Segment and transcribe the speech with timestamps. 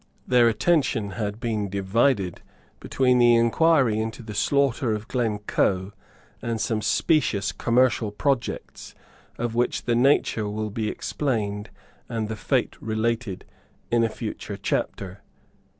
[0.27, 2.41] Their attention had been divided
[2.79, 5.91] between the inquiry into the slaughter of Glencoe
[6.41, 8.95] and some specious commercial projects
[9.37, 11.69] of which the nature will be explained
[12.09, 13.45] and the fate related
[13.91, 15.21] in a future chapter.